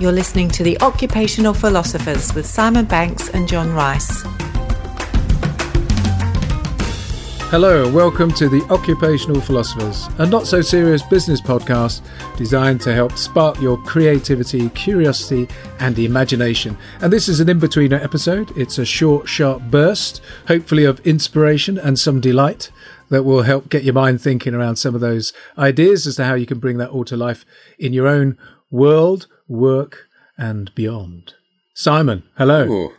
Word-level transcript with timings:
You're 0.00 0.12
listening 0.12 0.48
to 0.50 0.62
The 0.62 0.80
Occupational 0.80 1.52
Philosophers 1.52 2.32
with 2.32 2.46
Simon 2.46 2.84
Banks 2.84 3.30
and 3.30 3.48
John 3.48 3.72
Rice. 3.72 4.22
Hello, 7.50 7.90
welcome 7.90 8.30
to 8.34 8.48
the 8.48 8.64
Occupational 8.70 9.40
Philosophers, 9.40 10.06
a 10.18 10.26
not 10.26 10.46
so 10.46 10.60
serious 10.60 11.02
business 11.02 11.40
podcast 11.40 12.02
designed 12.36 12.80
to 12.82 12.94
help 12.94 13.18
spark 13.18 13.60
your 13.60 13.76
creativity, 13.78 14.68
curiosity, 14.68 15.48
and 15.80 15.98
imagination. 15.98 16.78
And 17.00 17.12
this 17.12 17.28
is 17.28 17.40
an 17.40 17.48
in 17.48 17.58
betweener 17.58 18.00
episode. 18.00 18.56
It's 18.56 18.78
a 18.78 18.84
short, 18.84 19.28
sharp 19.28 19.62
burst, 19.62 20.22
hopefully 20.46 20.84
of 20.84 21.00
inspiration 21.00 21.76
and 21.76 21.98
some 21.98 22.20
delight 22.20 22.70
that 23.08 23.24
will 23.24 23.42
help 23.42 23.68
get 23.68 23.82
your 23.82 23.94
mind 23.94 24.20
thinking 24.20 24.54
around 24.54 24.76
some 24.76 24.94
of 24.94 25.00
those 25.00 25.32
ideas 25.58 26.06
as 26.06 26.14
to 26.16 26.24
how 26.24 26.34
you 26.34 26.46
can 26.46 26.60
bring 26.60 26.78
that 26.78 26.90
all 26.90 27.04
to 27.06 27.16
life 27.16 27.44
in 27.80 27.92
your 27.92 28.06
own 28.06 28.38
world, 28.70 29.26
work, 29.48 30.06
and 30.36 30.72
beyond. 30.74 31.34
Simon, 31.74 32.22
hello. 32.36 32.64
Ooh. 32.70 32.92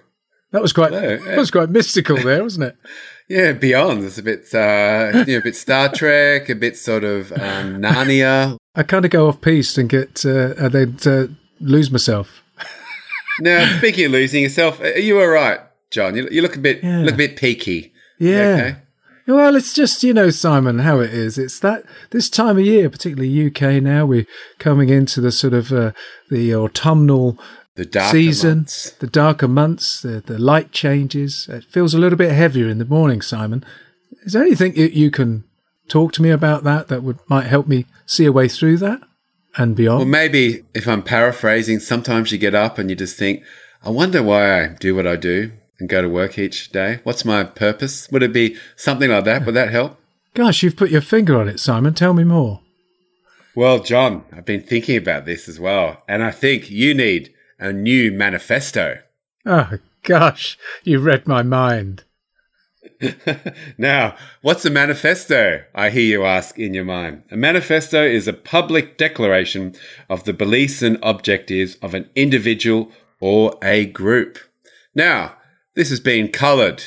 That 0.52 0.62
was 0.63 0.73
quite 0.73 0.91
Hello. 0.91 1.17
that 1.17 1.38
was 1.38 1.52
quite 1.52 1.70
mystical 1.70 2.17
there, 2.17 2.44
wasn't 2.44 2.66
it? 2.66 2.75
Yeah, 3.31 3.52
beyond. 3.52 4.03
It's 4.05 4.17
a 4.17 4.23
bit, 4.23 4.52
uh, 4.55 5.23
you 5.27 5.34
know, 5.34 5.38
a 5.38 5.44
bit 5.44 5.55
Star 5.55 5.88
Trek, 5.89 6.49
a 6.49 6.55
bit 6.55 6.75
sort 6.75 7.03
of 7.03 7.31
um, 7.34 7.80
Narnia. 7.80 8.58
I 8.73 8.81
kind 8.81 9.05
of 9.05 9.12
go 9.12 9.27
off 9.27 9.39
piste 9.39 9.77
and 9.77 9.88
get 9.88 10.25
uh, 10.25 10.55
and 10.58 10.72
then 10.73 10.98
uh, 11.05 11.27
lose 11.59 11.91
myself. 11.91 12.41
Now, 13.41 13.77
speaking 13.77 14.05
of 14.08 14.11
losing 14.13 14.41
yourself, 14.41 14.81
are 14.81 14.97
you 14.97 15.20
all 15.22 15.27
right, 15.27 15.59
John? 15.91 16.16
You, 16.16 16.27
you 16.31 16.41
look 16.41 16.55
a 16.55 16.59
bit, 16.59 16.84
Yeah. 16.84 17.02
look 17.02 17.13
a 17.13 17.17
bit 17.17 17.36
peaky. 17.38 17.94
Yeah. 18.20 18.39
Okay? 18.39 18.75
Well, 19.29 19.55
it's 19.55 19.73
just 19.73 20.03
you 20.03 20.13
know, 20.13 20.31
Simon, 20.31 20.79
how 20.79 20.99
it 20.99 21.13
is. 21.13 21.38
It's 21.38 21.59
that 21.59 21.83
this 22.09 22.29
time 22.29 22.57
of 22.57 22.65
year, 22.65 22.89
particularly 22.89 23.47
UK 23.47 23.81
now, 23.81 24.05
we're 24.05 24.25
coming 24.57 24.89
into 24.89 25.21
the 25.21 25.31
sort 25.31 25.53
of 25.53 25.71
uh, 25.71 25.91
the 26.29 26.55
autumnal 26.55 27.38
The 27.75 28.09
season, 28.11 28.66
the 28.99 29.08
darker 29.08 29.47
months, 29.47 30.02
the 30.02 30.21
the 30.25 30.39
light 30.39 30.71
changes. 30.71 31.47
It 31.47 31.63
feels 31.66 31.94
a 31.94 31.99
little 31.99 32.17
bit 32.17 32.31
heavier 32.31 32.67
in 32.67 32.80
the 32.80 32.86
morning, 32.86 33.21
Simon. 33.21 33.63
Is 34.23 34.33
there 34.33 34.41
anything 34.41 34.75
you, 34.75 34.88
you 34.88 35.11
can 35.11 35.43
talk 35.88 36.11
to 36.14 36.21
me 36.23 36.31
about 36.31 36.64
that 36.64 36.88
that 36.88 37.03
would 37.03 37.19
might 37.27 37.45
help 37.45 37.67
me 37.67 37.86
see 38.08 38.25
a 38.25 38.31
way 38.31 38.47
through 38.47 38.77
that 38.77 39.02
and 39.58 39.75
beyond? 39.75 39.99
Well, 39.99 40.08
maybe 40.08 40.64
if 40.73 40.88
I'm 40.88 41.03
paraphrasing, 41.03 41.80
sometimes 41.80 42.31
you 42.31 42.39
get 42.39 42.55
up 42.55 42.80
and 42.80 42.89
you 42.89 42.95
just 42.95 43.17
think, 43.17 43.43
I 43.83 43.89
wonder 43.89 44.23
why 44.23 44.64
I 44.64 44.67
do 44.67 44.95
what 44.95 45.05
I 45.05 45.16
do 45.16 45.52
and 45.80 45.89
go 45.89 46.02
to 46.02 46.09
work 46.09 46.38
each 46.38 46.72
day. 46.72 46.99
What's 47.03 47.25
my 47.25 47.44
purpose? 47.44 48.09
Would 48.11 48.23
it 48.23 48.33
be 48.33 48.58
something 48.75 49.09
like 49.09 49.25
that? 49.25 49.45
Would 49.45 49.55
that 49.55 49.72
help? 49.72 49.97
Gosh, 50.33 50.63
you've 50.63 50.77
put 50.77 50.91
your 50.91 51.02
finger 51.02 51.39
on 51.39 51.47
it, 51.47 51.59
Simon. 51.59 51.94
Tell 51.94 52.13
me 52.13 52.23
more. 52.23 52.61
Well, 53.55 53.80
John, 53.80 54.23
I've 54.31 54.45
been 54.45 54.61
thinking 54.61 54.97
about 54.97 55.25
this 55.25 55.49
as 55.49 55.59
well, 55.59 56.03
and 56.08 56.23
I 56.23 56.31
think 56.31 56.69
you 56.69 56.94
need 56.94 57.33
a 57.59 57.73
new 57.73 58.11
manifesto. 58.11 58.99
Oh 59.45 59.71
gosh, 60.03 60.58
you 60.83 60.99
read 60.99 61.27
my 61.27 61.44
mind. 61.44 62.03
Now, 63.77 64.16
what's 64.41 64.66
a 64.66 64.69
manifesto? 64.69 65.64
I 65.73 65.89
hear 65.89 66.03
you 66.03 66.25
ask 66.25 66.59
in 66.59 66.73
your 66.73 66.83
mind. 66.83 67.23
A 67.31 67.38
manifesto 67.38 68.03
is 68.03 68.27
a 68.27 68.33
public 68.33 68.97
declaration 68.97 69.75
of 70.09 70.25
the 70.25 70.33
beliefs 70.33 70.81
and 70.81 70.99
objectives 71.02 71.75
of 71.75 71.93
an 71.93 72.09
individual 72.16 72.91
or 73.19 73.58
a 73.64 73.86
group. 73.86 74.38
Now, 74.93 75.36
this 75.80 75.89
has 75.91 76.02
been 76.02 76.27
coloured 76.27 76.83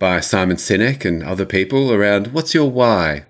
by 0.00 0.18
Simon 0.18 0.56
Sinek 0.56 1.04
and 1.04 1.22
other 1.22 1.46
people 1.46 1.92
around 1.92 2.32
what's 2.32 2.54
your 2.54 2.68
why? 2.68 3.24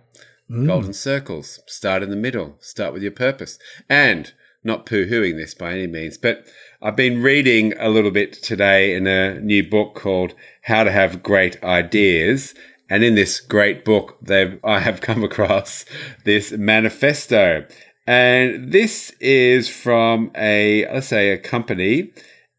Mm. 0.50 0.66
Golden 0.66 0.94
circles. 0.94 1.60
Start 1.66 2.02
in 2.02 2.08
the 2.08 2.16
middle. 2.16 2.56
Start 2.60 2.94
with 2.94 3.02
your 3.02 3.12
purpose. 3.12 3.58
And 3.90 4.32
not 4.64 4.86
poo 4.86 5.04
hooing 5.04 5.36
this 5.36 5.52
by 5.52 5.72
any 5.72 5.86
means, 5.86 6.16
but 6.16 6.46
I've 6.80 6.96
been 6.96 7.22
reading 7.22 7.74
a 7.78 7.90
little 7.90 8.10
bit 8.10 8.42
today 8.42 8.94
in 8.94 9.06
a 9.06 9.38
new 9.38 9.68
book 9.68 9.94
called 9.96 10.32
How 10.62 10.84
to 10.84 10.90
Have 10.90 11.22
Great 11.22 11.62
Ideas. 11.62 12.54
And 12.88 13.04
in 13.04 13.16
this 13.16 13.38
great 13.38 13.84
book, 13.84 14.16
I 14.64 14.80
have 14.80 15.02
come 15.02 15.22
across 15.22 15.84
this 16.24 16.52
manifesto. 16.52 17.66
And 18.06 18.72
this 18.72 19.10
is 19.20 19.68
from 19.68 20.30
a, 20.34 20.90
let's 20.90 21.08
say, 21.08 21.32
a 21.32 21.38
company, 21.38 22.12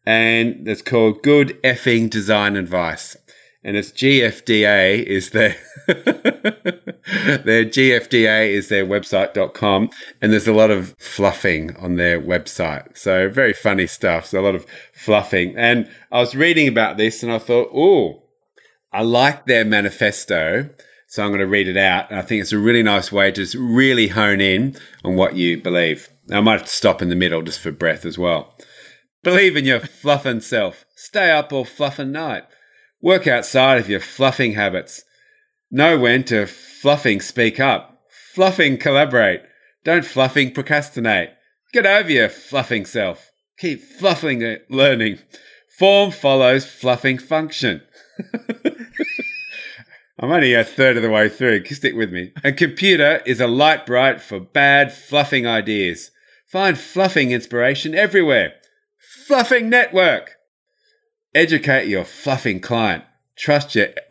and 0.08 0.66
it's 0.66 0.80
called 0.80 1.22
Good 1.22 1.62
Effing 1.62 2.08
Design 2.08 2.56
Advice 2.56 3.14
and 3.62 3.76
it's 3.76 3.90
GFDA 3.90 5.02
is 5.02 5.30
their 5.30 5.54
their 5.86 7.66
GFDA 7.66 8.48
is 8.48 8.70
their 8.70 8.86
website.com 8.86 9.90
and 10.22 10.32
there's 10.32 10.48
a 10.48 10.54
lot 10.54 10.70
of 10.70 10.94
fluffing 10.98 11.76
on 11.76 11.96
their 11.96 12.18
website. 12.18 12.96
So 12.96 13.28
very 13.28 13.52
funny 13.52 13.86
stuff. 13.86 14.24
So 14.24 14.40
a 14.40 14.42
lot 14.42 14.54
of 14.54 14.64
fluffing. 14.94 15.54
And 15.58 15.90
I 16.10 16.20
was 16.20 16.34
reading 16.34 16.68
about 16.68 16.96
this 16.96 17.22
and 17.22 17.30
I 17.30 17.38
thought, 17.38 17.68
oh, 17.74 18.22
I 18.90 19.02
like 19.02 19.44
their 19.44 19.66
manifesto. 19.66 20.70
So 21.08 21.22
I'm 21.22 21.28
going 21.28 21.40
to 21.40 21.46
read 21.46 21.68
it 21.68 21.76
out. 21.76 22.10
And 22.10 22.18
I 22.18 22.22
think 22.22 22.40
it's 22.40 22.52
a 22.52 22.58
really 22.58 22.82
nice 22.82 23.12
way 23.12 23.30
to 23.30 23.42
just 23.42 23.54
really 23.54 24.08
hone 24.08 24.40
in 24.40 24.76
on 25.04 25.16
what 25.16 25.36
you 25.36 25.60
believe. 25.60 26.08
I 26.32 26.40
might 26.40 26.60
have 26.60 26.68
to 26.68 26.74
stop 26.74 27.02
in 27.02 27.10
the 27.10 27.16
middle 27.16 27.42
just 27.42 27.60
for 27.60 27.72
breath 27.72 28.06
as 28.06 28.16
well. 28.16 28.54
Believe 29.22 29.56
in 29.56 29.64
your 29.64 29.80
fluffing 29.80 30.40
self. 30.40 30.84
Stay 30.94 31.30
up 31.30 31.52
all 31.52 31.64
fluffing 31.64 32.12
night. 32.12 32.44
Work 33.02 33.26
outside 33.26 33.78
of 33.78 33.88
your 33.88 34.00
fluffing 34.00 34.52
habits. 34.52 35.04
Know 35.70 35.98
when 35.98 36.24
to 36.24 36.46
fluffing 36.46 37.20
speak 37.20 37.58
up. 37.60 38.02
Fluffing 38.34 38.78
collaborate. 38.78 39.42
Don't 39.84 40.04
fluffing 40.04 40.52
procrastinate. 40.52 41.30
Get 41.72 41.86
over 41.86 42.10
your 42.10 42.28
fluffing 42.28 42.84
self. 42.84 43.30
Keep 43.58 43.82
fluffing 43.82 44.58
learning. 44.70 45.18
Form 45.78 46.10
follows 46.10 46.66
fluffing 46.66 47.18
function. 47.18 47.82
I'm 50.20 50.32
only 50.32 50.54
a 50.54 50.64
third 50.64 50.96
of 50.96 51.02
the 51.02 51.10
way 51.10 51.28
through. 51.28 51.64
Stick 51.66 51.94
with 51.94 52.12
me. 52.12 52.32
A 52.42 52.52
computer 52.52 53.22
is 53.24 53.40
a 53.40 53.46
Lite-Brite 53.46 54.20
for 54.20 54.40
bad 54.40 54.92
fluffing 54.92 55.46
ideas. 55.46 56.10
Find 56.46 56.76
fluffing 56.78 57.30
inspiration 57.30 57.94
everywhere. 57.94 58.54
Fluffing 59.28 59.68
network. 59.68 60.38
Educate 61.34 61.86
your 61.86 62.04
fluffing 62.04 62.60
client. 62.60 63.04
Trust 63.36 63.74
your 63.74 63.88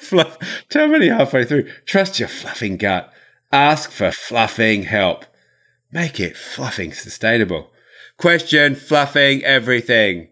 fluff. 0.00 0.36
Too 0.68 0.88
many 0.88 1.06
halfway 1.06 1.44
through. 1.44 1.70
Trust 1.84 2.18
your 2.18 2.28
fluffing 2.28 2.76
gut. 2.76 3.12
Ask 3.52 3.92
for 3.92 4.10
fluffing 4.10 4.82
help. 4.82 5.24
Make 5.92 6.18
it 6.18 6.36
fluffing 6.36 6.92
sustainable. 6.92 7.70
Question 8.16 8.74
fluffing 8.74 9.44
everything. 9.44 10.30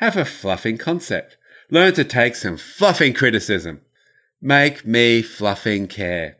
Have 0.00 0.18
a 0.18 0.26
fluffing 0.26 0.76
concept. 0.76 1.38
Learn 1.70 1.94
to 1.94 2.04
take 2.04 2.36
some 2.36 2.58
fluffing 2.58 3.14
criticism. 3.14 3.80
Make 4.38 4.84
me 4.84 5.22
fluffing 5.22 5.86
care. 5.86 6.36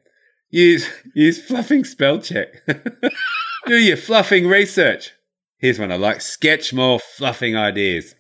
Use 0.51 0.91
use 1.15 1.43
fluffing 1.43 1.85
spell 1.85 2.19
check. 2.19 2.63
Do 3.67 3.75
your 3.75 3.97
fluffing 3.97 4.49
research. 4.49 5.13
Here's 5.59 5.79
one 5.79 5.93
I 5.93 5.97
like. 5.97 6.21
Sketch 6.21 6.73
more 6.73 6.99
fluffing 6.99 7.57
ideas. 7.57 8.15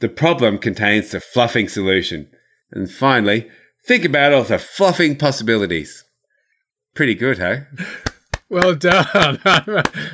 The 0.00 0.08
problem 0.08 0.58
contains 0.58 1.10
the 1.10 1.20
fluffing 1.20 1.68
solution. 1.68 2.30
And 2.72 2.90
finally, 2.90 3.48
think 3.86 4.04
about 4.04 4.32
all 4.32 4.44
the 4.44 4.58
fluffing 4.58 5.16
possibilities. 5.16 6.04
Pretty 6.94 7.14
good, 7.14 7.38
huh? 7.38 7.60
Well 8.50 8.74
done. 8.74 9.38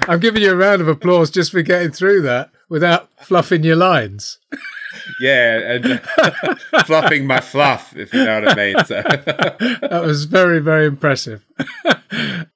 I'm 0.07 0.21
giving 0.21 0.43
you 0.43 0.53
a 0.53 0.57
round 0.57 0.83
of 0.83 0.89
applause 0.89 1.31
just 1.31 1.51
for 1.53 1.63
getting 1.63 1.91
through 1.91 2.21
that 2.23 2.51
without 2.69 3.09
fluffing 3.23 3.65
your 3.65 3.77
lines. 3.77 4.39
Yeah, 5.21 5.59
and 5.59 6.01
uh, 6.19 6.55
fluffing 6.85 7.27
my 7.27 7.41
fluff, 7.41 7.95
if 7.97 8.13
you 8.13 8.25
know 8.25 8.41
what 8.41 8.49
I 8.49 8.55
mean. 8.55 8.85
So. 8.87 9.03
That 9.03 10.03
was 10.05 10.25
very, 10.25 10.59
very 10.59 10.87
impressive. 10.87 11.45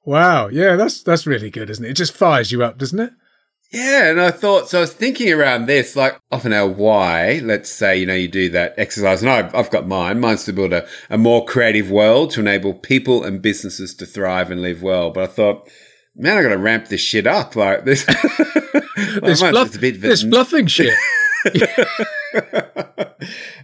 wow. 0.04 0.48
Yeah, 0.48 0.76
that's 0.76 1.02
that's 1.02 1.26
really 1.26 1.50
good, 1.50 1.70
isn't 1.70 1.84
it? 1.84 1.90
It 1.90 1.96
just 1.96 2.16
fires 2.16 2.50
you 2.50 2.64
up, 2.64 2.76
doesn't 2.78 2.98
it? 2.98 3.12
Yeah, 3.72 4.10
and 4.10 4.20
I 4.20 4.32
thought 4.32 4.68
so. 4.68 4.78
I 4.78 4.80
was 4.80 4.92
thinking 4.92 5.32
around 5.32 5.66
this, 5.66 5.94
like 5.94 6.20
often 6.32 6.52
our 6.52 6.66
why. 6.66 7.40
Let's 7.42 7.70
say 7.70 7.98
you 7.98 8.06
know 8.06 8.14
you 8.14 8.26
do 8.26 8.48
that 8.50 8.74
exercise, 8.76 9.22
and 9.22 9.30
I've, 9.30 9.54
I've 9.54 9.70
got 9.70 9.86
mine. 9.86 10.18
Mine's 10.18 10.44
to 10.44 10.52
build 10.52 10.72
a, 10.72 10.88
a 11.08 11.16
more 11.16 11.44
creative 11.44 11.88
world 11.88 12.32
to 12.32 12.40
enable 12.40 12.74
people 12.74 13.22
and 13.22 13.40
businesses 13.40 13.94
to 13.94 14.06
thrive 14.06 14.50
and 14.50 14.60
live 14.60 14.82
well. 14.82 15.10
But 15.10 15.24
I 15.24 15.26
thought, 15.28 15.70
man, 16.16 16.36
I 16.36 16.42
got 16.42 16.48
to 16.48 16.58
ramp 16.58 16.88
this 16.88 17.00
shit 17.00 17.28
up. 17.28 17.54
Like 17.54 17.84
this, 17.84 18.08
Like, 18.08 18.24
This, 19.22 19.40
fluff, 19.40 19.74
a 19.74 19.78
bit 19.78 20.00
this 20.00 20.24
bluffing 20.24 20.66
shit. 20.66 20.92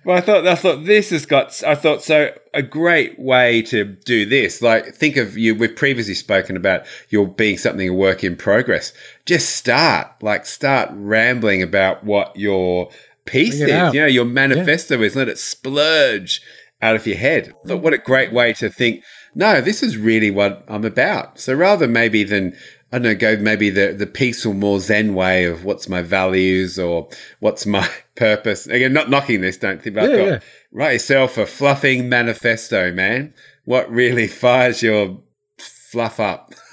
well, 0.04 0.16
I 0.16 0.20
thought 0.20 0.46
I 0.46 0.54
thought 0.54 0.84
this 0.84 1.10
has 1.10 1.26
got. 1.26 1.62
I 1.64 1.74
thought 1.74 2.02
so 2.02 2.32
a 2.54 2.62
great 2.62 3.18
way 3.18 3.62
to 3.62 3.84
do 3.84 4.26
this. 4.26 4.62
Like 4.62 4.94
think 4.94 5.16
of 5.16 5.36
you. 5.36 5.54
We've 5.54 5.74
previously 5.74 6.14
spoken 6.14 6.56
about 6.56 6.86
your 7.08 7.26
being 7.26 7.58
something 7.58 7.88
a 7.88 7.94
work 7.94 8.24
in 8.24 8.36
progress. 8.36 8.92
Just 9.24 9.56
start. 9.56 10.08
Like 10.22 10.46
start 10.46 10.90
rambling 10.92 11.62
about 11.62 12.04
what 12.04 12.36
your 12.36 12.90
piece 13.24 13.60
is. 13.60 13.70
out. 13.70 13.94
You 13.94 14.00
know, 14.02 14.06
your 14.06 14.24
manifesto 14.24 15.02
is. 15.02 15.16
Let 15.16 15.28
it 15.28 15.38
splurge 15.38 16.40
out 16.82 16.96
of 16.96 17.06
your 17.06 17.16
head. 17.16 17.52
But 17.64 17.78
what 17.78 17.94
a 17.94 17.98
great 17.98 18.32
way 18.32 18.52
to 18.54 18.68
think. 18.70 19.02
No, 19.34 19.60
this 19.60 19.82
is 19.82 19.98
really 19.98 20.30
what 20.30 20.64
I'm 20.68 20.84
about. 20.84 21.38
So 21.38 21.54
rather 21.54 21.86
maybe 21.86 22.24
than 22.24 22.56
I 22.92 22.98
don't 22.98 23.02
know, 23.02 23.14
go 23.16 23.36
maybe 23.36 23.68
the, 23.68 23.92
the 23.92 24.06
peaceful, 24.06 24.54
more 24.54 24.78
Zen 24.80 25.14
way 25.14 25.44
of 25.44 25.64
what's 25.64 25.88
my 25.88 26.02
values 26.02 26.78
or 26.78 27.08
what's 27.40 27.66
my 27.66 27.88
purpose. 28.16 28.66
Again, 28.66 28.92
not 28.92 29.10
knocking 29.10 29.40
this, 29.40 29.56
don't 29.56 29.82
think 29.82 29.96
about 29.96 30.10
Yeah, 30.10 30.16
it. 30.16 30.26
yeah. 30.26 30.38
Write 30.72 30.92
yourself 30.92 31.36
a 31.36 31.46
fluffing 31.46 32.08
manifesto, 32.08 32.92
man. 32.92 33.34
What 33.64 33.90
really 33.90 34.28
fires 34.42 34.82
your 34.82 35.20
fluff 35.58 36.20
up? 36.20 36.54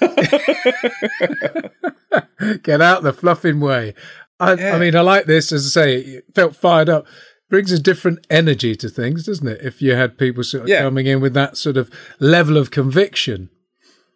Get 2.62 2.80
out 2.80 3.02
the 3.02 3.12
fluffing 3.12 3.60
way. 3.60 3.94
I, 4.40 4.54
Yeah. 4.54 4.76
I 4.76 4.78
mean, 4.78 4.94
I 4.96 5.00
like 5.00 5.26
this. 5.26 5.52
As 5.52 5.66
I 5.66 5.70
say, 5.82 5.98
it 5.98 6.24
felt 6.34 6.56
fired 6.56 6.88
up. 6.88 7.06
Brings 7.50 7.72
a 7.72 7.78
different 7.78 8.26
energy 8.30 8.74
to 8.76 8.88
things, 8.88 9.26
doesn't 9.26 9.46
it? 9.46 9.60
If 9.62 9.82
you 9.82 9.94
had 9.94 10.18
people 10.18 10.42
sort 10.44 10.62
of 10.64 10.68
Yeah. 10.68 10.80
coming 10.82 11.06
in 11.06 11.20
with 11.20 11.34
that 11.34 11.56
sort 11.56 11.76
of 11.76 11.90
level 12.18 12.56
of 12.56 12.70
conviction, 12.70 13.50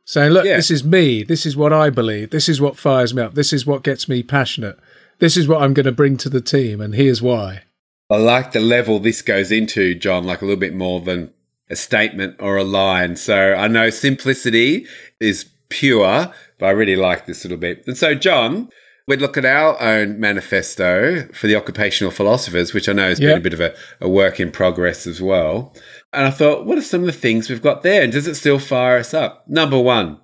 saying, 0.09 0.33
"Look, 0.33 0.47
Yeah. 0.47 0.57
this 0.57 0.71
is 0.71 0.83
me. 0.83 1.23
This 1.23 1.45
is 1.45 1.55
what 1.55 1.71
I 1.71 1.91
believe. 1.91 2.31
This 2.31 2.49
is 2.49 2.63
what 2.63 2.79
fires 2.79 3.13
me 3.13 3.21
up. 3.21 3.35
This 3.35 3.53
is 3.53 3.67
what 3.67 3.85
gets 3.85 4.09
me 4.09 4.23
passionate. 4.23 4.79
This 5.19 5.37
is 5.37 5.47
what 5.47 5.61
I'm 5.61 5.75
going 5.75 5.85
to 5.85 5.93
bring 5.93 6.17
to 6.19 6.31
the 6.31 6.41
team, 6.41 6.81
and 6.81 6.95
here's 6.95 7.21
why." 7.21 7.65
I 8.09 8.17
like 8.17 8.53
the 8.53 8.61
level 8.61 8.99
this 9.01 9.21
goes 9.21 9.53
into, 9.53 9.95
John, 9.95 10.25
like 10.25 10.41
a 10.41 10.47
little 10.47 10.59
bit 10.59 10.75
more 10.75 11.03
than 11.03 11.31
a 11.69 11.77
statement 11.77 12.37
or 12.39 12.57
a 12.57 12.65
line. 12.65 13.17
So 13.17 13.53
I 13.53 13.69
know 13.69 13.91
simplicity 13.91 14.87
is 15.21 15.45
pure, 15.69 16.33
but 16.59 16.67
I 16.67 16.71
really 16.71 16.97
like 16.97 17.27
this 17.27 17.45
little 17.45 17.59
bit. 17.59 17.85
And 17.87 17.99
so, 17.99 18.15
John, 18.15 18.71
we'd 19.09 19.21
look 19.21 19.37
at 19.37 19.45
our 19.45 19.81
own 19.83 20.21
manifesto 20.21 21.27
for 21.33 21.47
the 21.49 21.57
occupational 21.57 22.11
philosophers, 22.13 22.73
which 22.75 22.89
I 22.89 22.93
know 22.93 23.09
has 23.09 23.19
been 23.19 23.37
a 23.39 23.41
bit 23.41 23.55
of 23.55 23.61
a, 23.61 23.75
a 24.01 24.09
work 24.09 24.39
in 24.39 24.53
progress 24.53 25.07
as 25.07 25.21
well. 25.21 25.75
And 26.13 26.27
I 26.27 26.31
thought, 26.31 26.67
what 26.67 26.79
are 26.79 26.83
some 26.83 27.01
of 27.01 27.07
the 27.07 27.13
things 27.13 27.49
we've 27.49 27.63
got 27.63 27.83
there? 27.83 28.03
And 28.03 28.13
does 28.13 28.27
it 28.29 28.35
still 28.37 28.59
fire 28.59 28.99
us 28.99 29.15
up? 29.15 29.49
Number 29.49 29.79
one, 29.79 30.21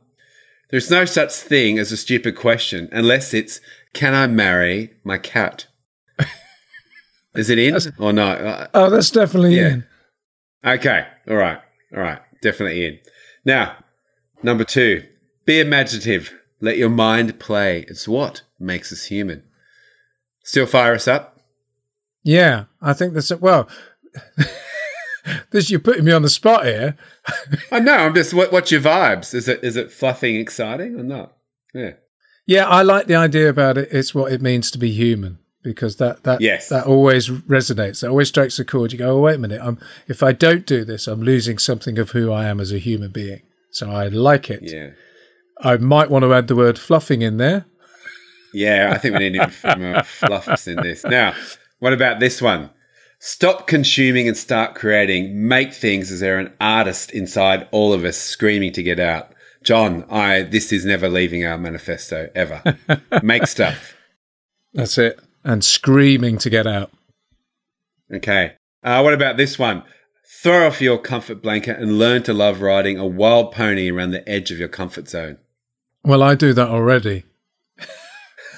there's 0.71 0.91
no 0.91 1.05
such 1.07 1.33
thing 1.33 1.79
as 1.79 1.91
a 1.93 1.97
stupid 1.97 2.37
question 2.37 2.89
unless 2.93 3.33
it's, 3.35 3.61
can 3.95 4.15
I 4.15 4.27
marry 4.27 4.93
my 5.03 5.19
cat? 5.19 5.67
Is 7.35 7.51
it 7.51 7.59
in 7.59 7.77
or 7.99 8.13
not? 8.13 8.71
Oh, 8.75 8.91
that's 8.91 9.11
definitely 9.11 9.57
Yeah. 9.57 9.69
in. 9.69 9.87
Okay. 10.65 11.07
All 11.29 11.37
right. 11.37 11.59
All 11.95 12.01
right. 12.03 12.21
Definitely 12.43 12.87
in. 12.87 12.99
Now, 13.45 13.77
number 14.43 14.65
two, 14.65 15.05
be 15.45 15.61
imaginative. 15.61 16.33
Let 16.65 16.79
your 16.79 16.89
mind 16.89 17.39
play. 17.39 17.85
It's 17.89 18.09
what 18.09 18.41
makes 18.59 18.91
us 18.91 19.05
human. 19.05 19.43
Still 20.45 20.65
fire 20.65 20.95
us 20.95 21.07
up? 21.07 21.39
Yeah, 22.23 22.65
I 22.81 22.95
think 22.95 23.13
that's 23.13 23.31
well. 23.37 23.69
this 25.51 25.71
you're 25.71 25.79
putting 25.79 26.05
me 26.07 26.13
on 26.13 26.23
the 26.23 26.31
spot 26.31 26.65
here. 26.65 26.97
I 27.71 27.81
know. 27.81 27.93
I'm 27.97 28.15
just. 28.15 28.33
What, 28.33 28.51
what's 28.51 28.73
your 28.73 28.81
vibes? 28.81 29.35
Is 29.35 29.47
it 29.47 29.63
is 29.63 29.77
it 29.77 29.93
fluffing, 29.93 30.37
exciting, 30.37 30.99
or 30.99 31.03
not? 31.03 31.37
Yeah. 31.75 31.93
Yeah, 32.47 32.67
I 32.67 32.81
like 32.81 33.09
the 33.09 33.15
idea 33.15 33.51
about 33.51 33.77
it. 33.77 33.91
It's 33.93 34.15
what 34.15 34.33
it 34.33 34.41
means 34.41 34.71
to 34.71 34.79
be 34.79 34.91
human 34.91 35.41
because 35.63 35.97
that 35.97 36.25
that 36.25 36.41
Yes. 36.41 36.71
that 36.71 36.87
always 36.87 37.29
resonates. 37.29 38.01
That 38.01 38.09
always 38.09 38.29
strikes 38.29 38.59
a 38.59 38.65
chord. 38.65 38.93
You 38.93 38.99
go, 38.99 39.19
oh 39.19 39.21
wait 39.21 39.35
a 39.37 39.39
minute. 39.39 39.61
I'm 39.63 39.79
if 40.09 40.23
I 40.23 40.33
don't 40.33 40.65
do 40.65 40.83
this, 40.83 41.07
I'm 41.07 41.21
losing 41.21 41.59
something 41.59 41.99
of 41.99 42.13
who 42.13 42.33
I 42.33 42.47
am 42.47 42.59
as 42.59 42.73
a 42.73 42.79
human 42.79 43.11
being. 43.11 43.43
So 43.71 43.91
I 43.91 44.09
like 44.09 44.49
it. 44.49 44.61
Yeah. 44.63 44.91
I 45.61 45.77
might 45.77 46.11
want 46.11 46.25
to 46.25 46.35
add 46.35 46.49
the 46.49 46.57
word 46.57 46.79
fluffing 46.79 47.23
in 47.23 47.37
there. 47.37 47.67
Yeah. 48.53 48.93
I 48.95 48.99
think 48.99 49.19
we 49.19 49.31
need 49.31 49.53
some 49.53 49.83
more 49.93 50.03
fluffs 50.03 50.67
in 50.67 50.77
this. 50.77 51.05
Now, 51.05 51.35
what 51.79 51.93
about 51.93 52.21
this 52.21 52.41
one? 52.41 52.71
Stop 53.19 53.67
consuming 53.67 54.29
and 54.29 54.37
start 54.37 54.75
creating. 54.75 55.49
Make 55.49 55.73
things 55.73 56.11
as 56.11 56.21
there 56.21 56.39
an 56.39 56.53
artist 56.61 57.11
inside 57.13 57.67
all 57.71 57.93
of 57.93 58.05
us 58.05 58.17
screaming 58.17 58.73
to 58.73 58.83
get 58.83 59.01
out. 59.01 59.33
John, 59.63 60.05
I 60.11 60.43
this 60.43 60.73
is 60.73 60.85
never 60.85 61.09
leaving 61.09 61.45
our 61.45 61.57
manifesto 61.57 62.29
ever. 62.35 62.79
Make 63.23 63.47
stuff. 63.47 63.95
That's 64.75 64.99
it. 64.99 65.19
And 65.43 65.65
screaming 65.65 66.37
to 66.39 66.51
get 66.51 66.67
out. 66.67 66.91
Okay. 68.13 68.57
Uh, 68.83 69.01
what 69.01 69.15
about 69.15 69.39
this 69.39 69.59
one? 69.59 69.85
Throw 70.43 70.67
off 70.67 70.83
your 70.83 70.99
comfort 70.99 71.43
blanket 71.43 71.79
and 71.79 71.99
learn 71.99 72.23
to 72.25 72.35
love 72.35 72.61
riding 72.61 72.99
a 72.99 73.07
wild 73.07 73.53
pony 73.53 73.91
around 73.91 74.11
the 74.11 74.29
edge 74.29 74.51
of 74.51 74.59
your 74.59 74.69
comfort 74.69 75.09
zone. 75.09 75.39
Well, 76.05 76.23
I 76.23 76.35
do 76.35 76.53
that 76.53 76.69
already. 76.69 77.25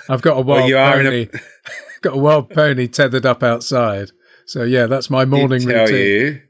I've 0.08 0.22
got 0.22 0.38
a 0.38 0.40
wild 0.40 0.72
are 0.72 0.92
pony. 1.02 1.28
a- 1.32 1.40
got 2.02 2.14
a 2.14 2.18
wild 2.18 2.50
pony 2.50 2.86
tethered 2.88 3.26
up 3.26 3.42
outside. 3.42 4.10
So 4.46 4.62
yeah, 4.62 4.86
that's 4.86 5.10
my 5.10 5.24
morning 5.24 5.60
Did 5.66 5.74
routine. 5.74 5.96
you 5.96 6.42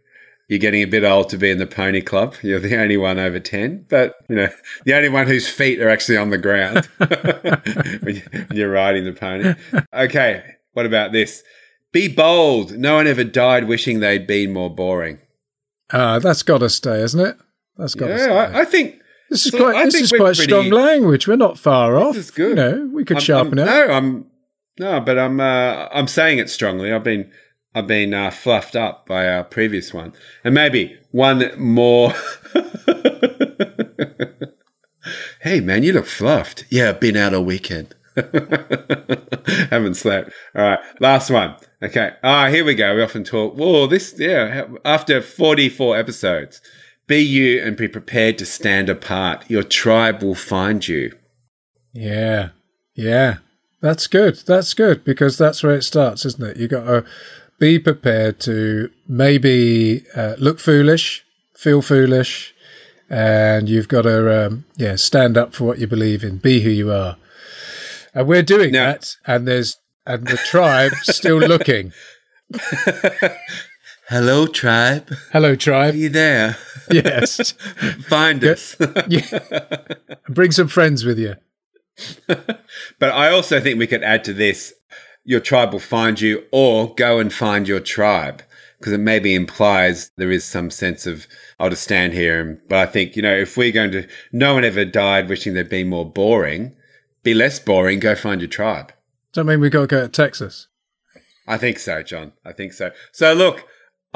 you're 0.48 0.58
getting 0.60 0.82
a 0.82 0.86
bit 0.86 1.02
old 1.02 1.28
to 1.30 1.38
be 1.38 1.50
in 1.50 1.58
the 1.58 1.66
pony 1.66 2.00
club. 2.00 2.34
You're 2.42 2.60
the 2.60 2.76
only 2.80 2.96
one 2.96 3.18
over 3.18 3.40
10, 3.40 3.86
but 3.88 4.14
you 4.28 4.36
know, 4.36 4.48
the 4.84 4.94
only 4.94 5.08
one 5.08 5.26
whose 5.26 5.48
feet 5.48 5.80
are 5.80 5.88
actually 5.88 6.18
on 6.18 6.30
the 6.30 6.38
ground 6.38 6.84
when 6.98 8.16
you- 8.16 8.22
when 8.46 8.46
you're 8.56 8.70
riding 8.70 9.04
the 9.04 9.12
pony. 9.12 9.54
Okay. 9.92 10.44
What 10.74 10.86
about 10.86 11.12
this? 11.12 11.42
Be 11.92 12.08
bold. 12.08 12.76
No 12.78 12.96
one 12.96 13.06
ever 13.06 13.24
died 13.24 13.66
wishing 13.66 14.00
they'd 14.00 14.26
been 14.26 14.52
more 14.52 14.72
boring. 14.74 15.18
Ah, 15.92 16.18
that's 16.18 16.42
got 16.42 16.58
to 16.58 16.68
stay, 16.68 17.00
isn't 17.00 17.20
it? 17.20 17.36
That's 17.78 17.94
got 17.94 18.08
to 18.08 18.18
stay. 18.18 18.28
Yeah, 18.28 18.34
I, 18.54 18.60
I 18.60 18.64
think 18.66 18.95
This 19.30 19.46
is 19.46 19.52
So 19.52 19.58
quite. 19.58 19.76
I 19.76 19.84
this 19.86 19.94
is 19.96 20.10
quite 20.10 20.36
pretty- 20.36 20.42
strong 20.42 20.70
language. 20.70 21.26
We're 21.26 21.36
not 21.36 21.58
far 21.58 21.96
off. 21.96 22.16
is 22.16 22.30
good. 22.30 22.50
You 22.50 22.54
know, 22.54 22.90
we 22.92 23.04
could 23.04 23.16
I'm- 23.16 23.24
sharpen 23.24 23.58
I'm- 23.58 23.68
it. 23.68 23.70
No, 23.88 23.92
I'm 23.94 24.26
no, 24.78 25.00
but 25.00 25.18
I'm 25.18 25.40
uh, 25.40 25.88
I'm 25.92 26.06
saying 26.08 26.38
it 26.38 26.48
strongly. 26.50 26.92
I've 26.92 27.02
been 27.04 27.30
I've 27.74 27.86
been 27.86 28.14
uh, 28.14 28.30
fluffed 28.30 28.76
up 28.76 29.06
by 29.06 29.28
our 29.28 29.42
previous 29.44 29.92
one, 29.92 30.12
and 30.44 30.54
maybe 30.54 30.96
one 31.10 31.50
more. 31.58 32.12
hey 35.42 35.60
man, 35.60 35.82
you 35.82 35.92
look 35.92 36.06
fluffed. 36.06 36.64
Yeah, 36.70 36.90
I've 36.90 37.00
been 37.00 37.16
out 37.16 37.34
all 37.34 37.44
weekend. 37.44 37.94
Haven't 39.70 39.94
slept. 39.96 40.30
All 40.54 40.62
right, 40.62 40.78
last 41.00 41.30
one. 41.30 41.54
Okay. 41.82 42.12
Ah, 42.22 42.48
here 42.48 42.64
we 42.64 42.74
go. 42.74 42.94
We 42.96 43.02
often 43.02 43.24
talk. 43.24 43.54
Whoa, 43.56 43.86
this 43.86 44.14
yeah. 44.18 44.66
After 44.84 45.20
forty 45.20 45.68
four 45.68 45.96
episodes, 45.96 46.60
be 47.06 47.18
you 47.20 47.62
and 47.62 47.76
be 47.76 47.88
prepared 47.88 48.38
to 48.38 48.46
stand 48.46 48.88
apart. 48.88 49.44
Your 49.48 49.62
tribe 49.62 50.22
will 50.22 50.34
find 50.34 50.86
you. 50.86 51.16
Yeah, 51.92 52.50
yeah. 52.94 53.36
That's 53.80 54.06
good. 54.06 54.36
That's 54.46 54.74
good 54.74 55.04
because 55.04 55.38
that's 55.38 55.62
where 55.62 55.74
it 55.76 55.82
starts, 55.82 56.24
isn't 56.24 56.42
it? 56.42 56.56
You 56.56 56.66
got 56.68 56.84
to 56.84 57.04
be 57.58 57.78
prepared 57.78 58.40
to 58.40 58.90
maybe 59.06 60.04
uh, 60.14 60.34
look 60.38 60.58
foolish, 60.58 61.24
feel 61.54 61.82
foolish, 61.82 62.54
and 63.08 63.68
you've 63.68 63.88
got 63.88 64.02
to 64.02 64.46
um, 64.46 64.64
yeah 64.76 64.96
stand 64.96 65.36
up 65.36 65.54
for 65.54 65.64
what 65.64 65.78
you 65.78 65.86
believe 65.86 66.24
in. 66.24 66.38
Be 66.38 66.60
who 66.62 66.70
you 66.70 66.90
are. 66.92 67.16
And 68.14 68.26
we're 68.26 68.42
doing 68.42 68.72
Now- 68.72 68.92
that. 68.92 69.14
And 69.26 69.46
there's 69.46 69.76
and 70.06 70.26
the 70.26 70.36
tribe 70.36 70.92
still 71.02 71.38
looking. 71.38 71.92
Hello, 74.08 74.46
tribe. 74.46 75.10
Hello, 75.32 75.56
tribe. 75.56 75.94
Are 75.94 75.96
you 75.96 76.08
there? 76.08 76.56
Yes. 76.92 77.50
Find 78.08 78.44
us. 78.44 78.76
yeah. 79.08 79.80
Bring 80.28 80.52
some 80.52 80.68
friends 80.68 81.04
with 81.04 81.18
you. 81.18 81.34
but 82.28 83.10
I 83.10 83.32
also 83.32 83.60
think 83.60 83.80
we 83.80 83.88
could 83.88 84.04
add 84.04 84.22
to 84.24 84.32
this 84.32 84.72
your 85.24 85.40
tribe 85.40 85.72
will 85.72 85.80
find 85.80 86.20
you, 86.20 86.44
or 86.52 86.94
go 86.94 87.18
and 87.18 87.32
find 87.32 87.66
your 87.66 87.80
tribe. 87.80 88.44
Because 88.78 88.92
it 88.92 88.98
maybe 88.98 89.34
implies 89.34 90.12
there 90.16 90.30
is 90.30 90.44
some 90.44 90.70
sense 90.70 91.04
of, 91.04 91.26
I'll 91.58 91.70
just 91.70 91.82
stand 91.82 92.12
here. 92.12 92.40
And, 92.40 92.60
but 92.68 92.78
I 92.78 92.86
think, 92.86 93.16
you 93.16 93.22
know, 93.22 93.34
if 93.34 93.56
we're 93.56 93.72
going 93.72 93.90
to, 93.90 94.06
no 94.30 94.54
one 94.54 94.64
ever 94.64 94.84
died 94.84 95.28
wishing 95.28 95.54
they'd 95.54 95.68
been 95.68 95.88
more 95.88 96.08
boring, 96.08 96.76
be 97.24 97.34
less 97.34 97.58
boring, 97.58 97.98
go 97.98 98.14
find 98.14 98.40
your 98.40 98.48
tribe. 98.48 98.92
Does 99.32 99.42
that 99.42 99.50
mean 99.50 99.58
we 99.58 99.68
got 99.68 99.80
to 99.80 99.86
go 99.88 100.02
to 100.02 100.08
Texas? 100.08 100.68
I 101.48 101.56
think 101.56 101.80
so, 101.80 102.04
John. 102.04 102.34
I 102.44 102.52
think 102.52 102.72
so. 102.72 102.92
So 103.10 103.32
look, 103.32 103.66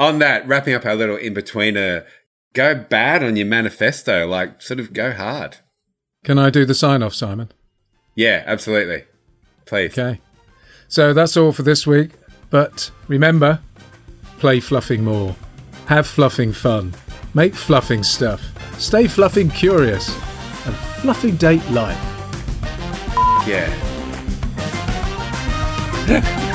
on 0.01 0.17
that, 0.17 0.47
wrapping 0.47 0.73
up 0.73 0.83
our 0.83 0.95
little 0.95 1.15
in 1.15 1.35
betweener, 1.35 2.05
go 2.53 2.73
bad 2.73 3.23
on 3.23 3.35
your 3.35 3.45
manifesto, 3.45 4.27
like 4.27 4.59
sort 4.61 4.79
of 4.79 4.93
go 4.93 5.11
hard. 5.11 5.57
Can 6.23 6.39
I 6.39 6.49
do 6.49 6.65
the 6.65 6.73
sign 6.73 7.03
off, 7.03 7.13
Simon? 7.13 7.51
Yeah, 8.15 8.43
absolutely. 8.47 9.05
Please. 9.65 9.97
Okay. 9.97 10.19
So 10.87 11.13
that's 11.13 11.37
all 11.37 11.51
for 11.51 11.61
this 11.61 11.85
week. 11.85 12.11
But 12.49 12.91
remember, 13.07 13.59
play 14.39 14.59
fluffing 14.59 15.03
more. 15.03 15.35
Have 15.85 16.07
fluffing 16.07 16.51
fun. 16.51 16.93
Make 17.35 17.53
fluffing 17.53 18.03
stuff. 18.03 18.41
Stay 18.79 19.07
fluffing 19.07 19.49
curious. 19.49 20.09
And 20.65 20.75
fluffing 21.01 21.35
date 21.35 21.67
life. 21.69 21.97
Yeah. 23.47 23.69